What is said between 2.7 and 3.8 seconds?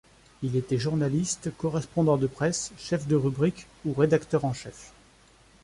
chef de rubrique